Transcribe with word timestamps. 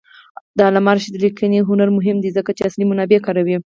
د 0.57 0.59
علامه 0.67 0.91
رشاد 0.95 1.15
لیکنی 1.23 1.67
هنر 1.69 1.89
مهم 1.97 2.17
دی 2.23 2.29
ځکه 2.37 2.51
چې 2.57 2.61
اصلي 2.69 2.85
منابع 2.87 3.19
کاروي. 3.25 3.57